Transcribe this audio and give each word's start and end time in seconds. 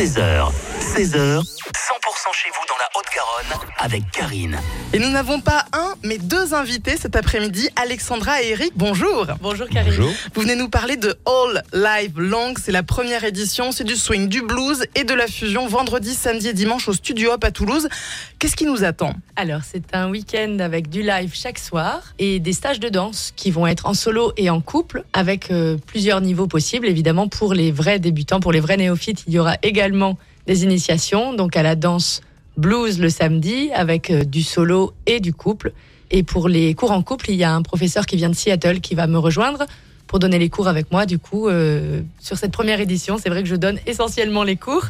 16h, 0.00 0.52
16h, 0.80 1.44
100% 1.44 1.99
chez 2.20 2.50
vous 2.50 2.66
dans 2.68 2.76
la 2.76 2.88
Haute-Garonne 2.94 3.66
avec 3.78 4.10
Karine. 4.10 4.58
Et 4.92 4.98
nous 4.98 5.08
n'avons 5.08 5.40
pas 5.40 5.64
un, 5.72 5.94
mais 6.02 6.18
deux 6.18 6.52
invités 6.52 6.98
cet 6.98 7.16
après-midi, 7.16 7.70
Alexandra 7.76 8.42
et 8.42 8.50
Eric. 8.50 8.72
Bonjour. 8.76 9.26
Bonjour 9.40 9.66
Karine. 9.68 9.94
Bonjour. 9.96 10.12
Vous 10.34 10.42
venez 10.42 10.54
nous 10.54 10.68
parler 10.68 10.96
de 10.96 11.16
All 11.24 11.62
Live 11.72 12.20
Long. 12.20 12.52
C'est 12.62 12.72
la 12.72 12.82
première 12.82 13.24
édition. 13.24 13.72
C'est 13.72 13.84
du 13.84 13.96
swing, 13.96 14.28
du 14.28 14.42
blues 14.42 14.84
et 14.94 15.04
de 15.04 15.14
la 15.14 15.26
fusion 15.26 15.66
vendredi, 15.66 16.14
samedi 16.14 16.48
et 16.48 16.52
dimanche 16.52 16.88
au 16.88 16.92
Studio 16.92 17.32
Hop 17.32 17.42
à 17.42 17.50
Toulouse. 17.50 17.88
Qu'est-ce 18.38 18.54
qui 18.54 18.66
nous 18.66 18.84
attend? 18.84 19.14
Alors 19.36 19.62
c'est 19.64 19.94
un 19.94 20.10
week-end 20.10 20.58
avec 20.60 20.90
du 20.90 21.02
live 21.02 21.32
chaque 21.34 21.58
soir 21.58 22.02
et 22.18 22.38
des 22.38 22.52
stages 22.52 22.80
de 22.80 22.90
danse 22.90 23.32
qui 23.34 23.50
vont 23.50 23.66
être 23.66 23.86
en 23.86 23.94
solo 23.94 24.34
et 24.36 24.50
en 24.50 24.60
couple 24.60 25.04
avec 25.14 25.50
euh, 25.50 25.78
plusieurs 25.86 26.20
niveaux 26.20 26.46
possibles. 26.46 26.86
Évidemment 26.86 27.28
pour 27.28 27.54
les 27.54 27.72
vrais 27.72 27.98
débutants, 27.98 28.40
pour 28.40 28.52
les 28.52 28.60
vrais 28.60 28.76
néophytes, 28.76 29.24
il 29.26 29.32
y 29.32 29.38
aura 29.38 29.54
également 29.62 30.18
des 30.50 30.64
initiations, 30.64 31.32
donc 31.32 31.56
à 31.56 31.62
la 31.62 31.76
danse 31.76 32.22
blues 32.56 32.98
le 32.98 33.08
samedi 33.08 33.70
avec 33.72 34.10
euh, 34.10 34.24
du 34.24 34.42
solo 34.42 34.92
et 35.06 35.20
du 35.20 35.32
couple. 35.32 35.72
Et 36.10 36.24
pour 36.24 36.48
les 36.48 36.74
cours 36.74 36.90
en 36.90 37.02
couple, 37.02 37.30
il 37.30 37.36
y 37.36 37.44
a 37.44 37.54
un 37.54 37.62
professeur 37.62 38.04
qui 38.04 38.16
vient 38.16 38.28
de 38.28 38.34
Seattle 38.34 38.80
qui 38.80 38.96
va 38.96 39.06
me 39.06 39.16
rejoindre 39.16 39.66
pour 40.08 40.18
donner 40.18 40.40
les 40.40 40.48
cours 40.48 40.66
avec 40.66 40.90
moi. 40.90 41.06
Du 41.06 41.20
coup, 41.20 41.46
euh, 41.46 42.02
sur 42.18 42.36
cette 42.36 42.50
première 42.50 42.80
édition, 42.80 43.16
c'est 43.16 43.28
vrai 43.28 43.44
que 43.44 43.48
je 43.48 43.54
donne 43.54 43.78
essentiellement 43.86 44.42
les 44.42 44.56
cours 44.56 44.86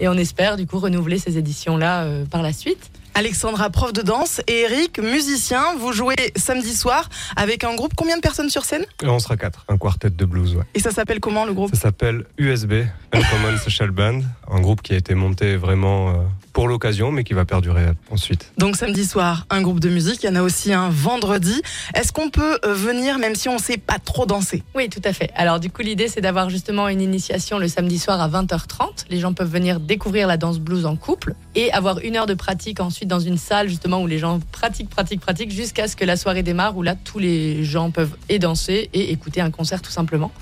et 0.00 0.08
on 0.08 0.14
espère 0.14 0.56
du 0.56 0.66
coup 0.66 0.78
renouveler 0.78 1.18
ces 1.18 1.36
éditions-là 1.36 2.04
euh, 2.04 2.24
par 2.24 2.40
la 2.40 2.54
suite. 2.54 2.90
Alexandra, 3.14 3.68
prof 3.68 3.92
de 3.92 4.02
danse, 4.02 4.40
et 4.46 4.60
Eric, 4.60 4.98
musicien. 4.98 5.62
Vous 5.78 5.92
jouez 5.92 6.14
samedi 6.36 6.74
soir 6.74 7.08
avec 7.36 7.62
un 7.62 7.74
groupe. 7.74 7.92
Combien 7.94 8.16
de 8.16 8.22
personnes 8.22 8.48
sur 8.48 8.64
scène? 8.64 8.84
On 9.02 9.18
sera 9.18 9.36
quatre, 9.36 9.64
un 9.68 9.76
quartet 9.76 10.10
de 10.10 10.24
blues. 10.24 10.54
Ouais. 10.54 10.64
Et 10.74 10.80
ça 10.80 10.90
s'appelle 10.90 11.20
comment 11.20 11.44
le 11.44 11.52
groupe? 11.52 11.74
Ça 11.74 11.82
s'appelle 11.82 12.24
USB, 12.38 12.72
Uncommon 13.12 13.58
Social 13.62 13.90
Band, 13.90 14.20
un 14.50 14.60
groupe 14.60 14.80
qui 14.80 14.94
a 14.94 14.96
été 14.96 15.14
monté 15.14 15.56
vraiment 15.56 16.08
euh, 16.10 16.12
pour 16.52 16.68
l'occasion, 16.68 17.12
mais 17.12 17.24
qui 17.24 17.34
va 17.34 17.44
perdurer 17.44 17.86
ensuite. 18.10 18.52
Donc 18.58 18.76
samedi 18.76 19.04
soir, 19.04 19.46
un 19.50 19.60
groupe 19.60 19.80
de 19.80 19.88
musique. 19.90 20.22
Il 20.22 20.26
y 20.26 20.28
en 20.30 20.36
a 20.36 20.42
aussi 20.42 20.72
un 20.72 20.88
vendredi. 20.88 21.60
Est-ce 21.94 22.12
qu'on 22.12 22.30
peut 22.30 22.58
euh, 22.64 22.74
venir 22.74 23.18
même 23.18 23.34
si 23.34 23.48
on 23.48 23.54
ne 23.54 23.60
sait 23.60 23.78
pas 23.78 23.98
trop 23.98 24.24
danser? 24.24 24.62
Oui, 24.74 24.88
tout 24.88 25.02
à 25.04 25.12
fait. 25.12 25.30
Alors 25.34 25.60
du 25.60 25.70
coup, 25.70 25.82
l'idée, 25.82 26.08
c'est 26.08 26.20
d'avoir 26.20 26.48
justement 26.48 26.88
une 26.88 27.02
initiation 27.02 27.58
le 27.58 27.68
samedi 27.68 27.98
soir 27.98 28.20
à 28.20 28.28
20h30. 28.28 29.06
Les 29.10 29.20
gens 29.20 29.34
peuvent 29.34 29.50
venir 29.50 29.80
découvrir 29.80 30.26
la 30.26 30.36
danse 30.38 30.58
blues 30.58 30.86
en 30.86 30.96
couple 30.96 31.34
et 31.54 31.72
avoir 31.72 31.98
une 31.98 32.16
heure 32.16 32.26
de 32.26 32.34
pratique 32.34 32.80
ensuite 32.80 33.08
dans 33.08 33.20
une 33.20 33.36
salle 33.36 33.68
justement 33.68 34.00
où 34.02 34.06
les 34.06 34.18
gens 34.18 34.40
pratiquent, 34.52 34.88
pratiquent, 34.88 35.20
pratiquent 35.20 35.50
jusqu'à 35.50 35.86
ce 35.86 35.96
que 35.96 36.04
la 36.04 36.16
soirée 36.16 36.42
démarre 36.42 36.76
où 36.76 36.82
là, 36.82 36.94
tous 36.94 37.18
les 37.18 37.64
gens 37.64 37.90
peuvent 37.90 38.16
et 38.28 38.38
danser 38.38 38.88
et 38.94 39.12
écouter 39.12 39.40
un 39.40 39.50
concert 39.50 39.82
tout 39.82 39.90
simplement. 39.90 40.32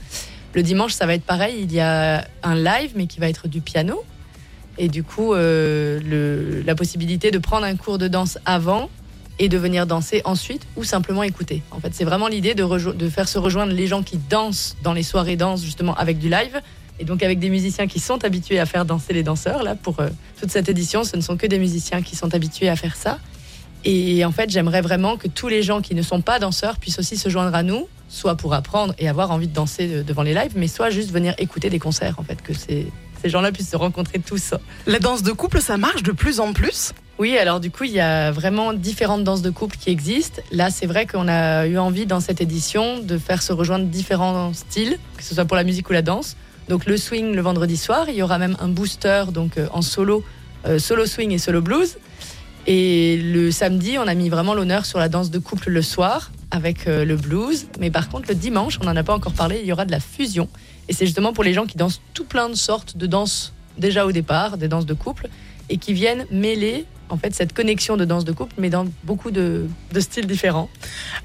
Le 0.52 0.62
dimanche, 0.62 0.92
ça 0.92 1.06
va 1.06 1.14
être 1.14 1.24
pareil. 1.24 1.60
Il 1.62 1.72
y 1.72 1.80
a 1.80 2.26
un 2.42 2.54
live, 2.56 2.92
mais 2.96 3.06
qui 3.06 3.20
va 3.20 3.28
être 3.28 3.46
du 3.46 3.60
piano. 3.60 4.02
Et 4.78 4.88
du 4.88 5.04
coup, 5.04 5.34
euh, 5.34 6.62
la 6.64 6.74
possibilité 6.74 7.30
de 7.30 7.38
prendre 7.38 7.66
un 7.66 7.76
cours 7.76 7.98
de 7.98 8.08
danse 8.08 8.38
avant 8.44 8.90
et 9.38 9.48
de 9.48 9.56
venir 9.56 9.86
danser 9.86 10.22
ensuite 10.24 10.66
ou 10.76 10.84
simplement 10.84 11.22
écouter. 11.22 11.62
En 11.70 11.80
fait, 11.80 11.94
c'est 11.94 12.04
vraiment 12.04 12.28
l'idée 12.28 12.54
de, 12.54 12.92
de 12.92 13.08
faire 13.08 13.28
se 13.28 13.38
rejoindre 13.38 13.72
les 13.72 13.86
gens 13.86 14.02
qui 14.02 14.18
dansent 14.18 14.76
dans 14.82 14.92
les 14.92 15.02
soirées 15.02 15.36
danse 15.36 15.62
justement 15.64 15.94
avec 15.94 16.18
du 16.18 16.28
live 16.28 16.60
et 17.00 17.04
donc 17.04 17.22
avec 17.22 17.38
des 17.38 17.48
musiciens 17.48 17.86
qui 17.86 17.98
sont 17.98 18.24
habitués 18.24 18.60
à 18.60 18.66
faire 18.66 18.84
danser 18.84 19.12
les 19.12 19.22
danseurs. 19.22 19.62
Là, 19.62 19.74
pour 19.74 19.98
euh, 20.00 20.08
toute 20.38 20.50
cette 20.50 20.68
édition, 20.68 21.02
ce 21.02 21.16
ne 21.16 21.22
sont 21.22 21.36
que 21.36 21.46
des 21.46 21.58
musiciens 21.58 22.02
qui 22.02 22.14
sont 22.14 22.34
habitués 22.34 22.68
à 22.68 22.76
faire 22.76 22.94
ça. 22.94 23.18
Et 23.84 24.24
en 24.26 24.32
fait, 24.32 24.50
j'aimerais 24.50 24.82
vraiment 24.82 25.16
que 25.16 25.26
tous 25.26 25.48
les 25.48 25.62
gens 25.62 25.80
qui 25.80 25.94
ne 25.94 26.02
sont 26.02 26.20
pas 26.20 26.38
danseurs 26.38 26.76
puissent 26.76 26.98
aussi 26.98 27.16
se 27.16 27.30
joindre 27.30 27.54
à 27.54 27.62
nous, 27.62 27.88
soit 28.10 28.36
pour 28.36 28.52
apprendre 28.52 28.94
et 28.98 29.08
avoir 29.08 29.30
envie 29.30 29.48
de 29.48 29.54
danser 29.54 29.88
de- 29.88 30.02
devant 30.02 30.22
les 30.22 30.34
lives, 30.34 30.52
mais 30.54 30.68
soit 30.68 30.90
juste 30.90 31.10
venir 31.10 31.34
écouter 31.38 31.70
des 31.70 31.78
concerts, 31.78 32.16
en 32.18 32.22
fait, 32.22 32.42
que 32.42 32.52
ces, 32.52 32.86
ces 33.22 33.30
gens-là 33.30 33.52
puissent 33.52 33.70
se 33.70 33.76
rencontrer 33.76 34.18
tous. 34.18 34.52
La 34.86 34.98
danse 34.98 35.22
de 35.22 35.32
couple, 35.32 35.62
ça 35.62 35.78
marche 35.78 36.02
de 36.02 36.12
plus 36.12 36.40
en 36.40 36.52
plus? 36.52 36.92
Oui, 37.18 37.36
alors 37.38 37.60
du 37.60 37.70
coup, 37.70 37.84
il 37.84 37.92
y 37.92 38.00
a 38.00 38.30
vraiment 38.30 38.72
différentes 38.74 39.24
danses 39.24 39.42
de 39.42 39.50
couple 39.50 39.76
qui 39.78 39.90
existent. 39.90 40.42
Là, 40.52 40.70
c'est 40.70 40.86
vrai 40.86 41.06
qu'on 41.06 41.28
a 41.28 41.66
eu 41.66 41.78
envie 41.78 42.04
dans 42.06 42.20
cette 42.20 42.40
édition 42.40 42.98
de 43.00 43.18
faire 43.18 43.42
se 43.42 43.52
rejoindre 43.52 43.86
différents 43.86 44.52
styles, 44.54 44.98
que 45.16 45.22
ce 45.22 45.34
soit 45.34 45.44
pour 45.44 45.56
la 45.56 45.64
musique 45.64 45.88
ou 45.88 45.92
la 45.92 46.02
danse. 46.02 46.36
Donc 46.70 46.86
le 46.86 46.96
swing 46.96 47.34
le 47.34 47.42
vendredi 47.42 47.76
soir, 47.76 48.08
il 48.08 48.14
y 48.14 48.22
aura 48.22 48.38
même 48.38 48.56
un 48.60 48.68
booster 48.68 49.24
donc 49.34 49.58
euh, 49.58 49.66
en 49.72 49.82
solo, 49.82 50.22
euh, 50.66 50.78
solo 50.78 51.04
swing 51.04 51.32
et 51.32 51.38
solo 51.38 51.60
blues. 51.60 51.98
Et 52.68 53.16
le 53.16 53.50
samedi, 53.50 53.98
on 53.98 54.06
a 54.06 54.14
mis 54.14 54.28
vraiment 54.28 54.54
l'honneur 54.54 54.86
sur 54.86 55.00
la 55.00 55.08
danse 55.08 55.32
de 55.32 55.40
couple 55.40 55.70
le 55.70 55.82
soir 55.82 56.30
avec 56.52 56.86
euh, 56.86 57.04
le 57.04 57.16
blues. 57.16 57.66
Mais 57.80 57.90
par 57.90 58.08
contre, 58.08 58.28
le 58.28 58.36
dimanche, 58.36 58.78
on 58.80 58.84
n'en 58.84 58.94
a 58.94 59.02
pas 59.02 59.16
encore 59.16 59.32
parlé, 59.32 59.58
il 59.60 59.66
y 59.66 59.72
aura 59.72 59.84
de 59.84 59.90
la 59.90 59.98
fusion. 59.98 60.48
Et 60.88 60.92
c'est 60.92 61.06
justement 61.06 61.32
pour 61.32 61.42
les 61.42 61.54
gens 61.54 61.66
qui 61.66 61.76
dansent 61.76 62.00
tout 62.14 62.24
plein 62.24 62.48
de 62.48 62.54
sortes 62.54 62.96
de 62.96 63.06
danses 63.08 63.52
déjà 63.76 64.06
au 64.06 64.12
départ, 64.12 64.56
des 64.56 64.68
danses 64.68 64.86
de 64.86 64.94
couple, 64.94 65.28
et 65.70 65.76
qui 65.76 65.92
viennent 65.92 66.24
mêler 66.30 66.84
en 67.10 67.18
fait 67.18 67.34
cette 67.34 67.52
connexion 67.52 67.96
de 67.96 68.04
danse 68.04 68.24
de 68.24 68.32
couple, 68.32 68.54
mais 68.58 68.70
dans 68.70 68.86
beaucoup 69.04 69.30
de, 69.30 69.66
de 69.92 70.00
styles 70.00 70.26
différents. 70.26 70.68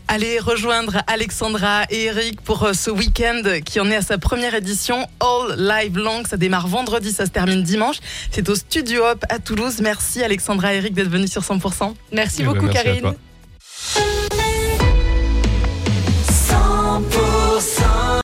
Allez 0.07 0.39
rejoindre 0.39 0.97
Alexandra 1.07 1.83
et 1.89 2.05
Eric 2.05 2.41
pour 2.41 2.63
euh, 2.63 2.73
ce 2.73 2.89
week-end 2.91 3.41
qui 3.63 3.79
en 3.79 3.89
est 3.89 3.95
à 3.95 4.01
sa 4.01 4.17
première 4.17 4.53
édition 4.55 5.07
All 5.19 5.55
Live 5.57 5.97
Long. 5.97 6.23
Ça 6.25 6.37
démarre 6.37 6.67
vendredi, 6.67 7.11
ça 7.11 7.25
se 7.25 7.31
termine 7.31 7.63
dimanche. 7.63 7.97
C'est 8.31 8.47
au 8.49 8.55
Studio 8.55 9.03
Hop 9.05 9.23
à 9.29 9.39
Toulouse. 9.39 9.79
Merci 9.81 10.23
Alexandra 10.23 10.73
et 10.73 10.77
Eric 10.77 10.93
d'être 10.93 11.09
venus 11.09 11.31
sur 11.31 11.41
100%. 11.41 11.93
Merci 12.11 12.37
Eh 12.39 12.43
ben, 12.43 12.53
beaucoup, 12.53 12.65
merci 12.65 12.83
Karine. 12.83 13.01
toi. 13.01 13.15